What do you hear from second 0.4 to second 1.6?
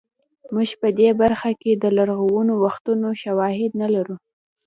موږ په دې برخه